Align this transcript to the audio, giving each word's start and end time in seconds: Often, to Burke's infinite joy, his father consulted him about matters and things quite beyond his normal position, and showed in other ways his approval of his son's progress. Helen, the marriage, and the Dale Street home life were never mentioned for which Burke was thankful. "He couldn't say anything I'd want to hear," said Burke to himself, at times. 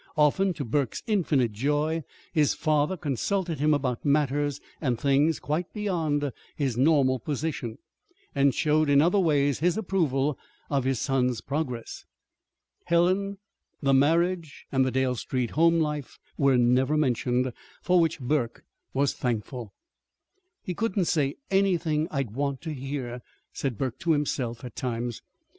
Often, 0.17 0.53
to 0.53 0.65
Burke's 0.65 1.03
infinite 1.05 1.51
joy, 1.53 2.03
his 2.33 2.55
father 2.55 2.97
consulted 2.97 3.59
him 3.59 3.71
about 3.71 4.03
matters 4.03 4.59
and 4.81 4.99
things 4.99 5.39
quite 5.39 5.71
beyond 5.73 6.31
his 6.55 6.75
normal 6.75 7.19
position, 7.19 7.77
and 8.33 8.55
showed 8.55 8.89
in 8.89 8.99
other 8.99 9.19
ways 9.19 9.59
his 9.59 9.77
approval 9.77 10.39
of 10.71 10.85
his 10.85 10.99
son's 10.99 11.39
progress. 11.39 12.05
Helen, 12.85 13.37
the 13.79 13.93
marriage, 13.93 14.65
and 14.71 14.83
the 14.83 14.89
Dale 14.89 15.13
Street 15.13 15.51
home 15.51 15.79
life 15.79 16.17
were 16.35 16.57
never 16.57 16.97
mentioned 16.97 17.53
for 17.83 17.99
which 17.99 18.19
Burke 18.19 18.63
was 18.95 19.13
thankful. 19.13 19.71
"He 20.63 20.73
couldn't 20.73 21.05
say 21.05 21.35
anything 21.51 22.07
I'd 22.09 22.31
want 22.33 22.59
to 22.61 22.73
hear," 22.73 23.21
said 23.53 23.77
Burke 23.77 23.99
to 23.99 24.13
himself, 24.13 24.63
at 24.65 24.75
times. 24.75 25.21